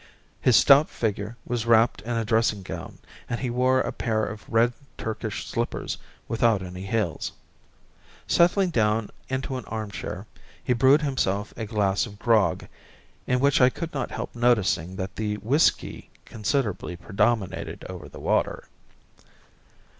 [0.41, 2.97] His stout figure was wrapped in a dressing gown,
[3.29, 7.31] and he wore a pair of red Turkish slippers without any heels.
[8.25, 10.25] Settling down into an arm chair,
[10.63, 12.67] he brewed himself a glass of grog,
[13.27, 18.67] in which I could not help noticing that the whisky considerably predominated over the water.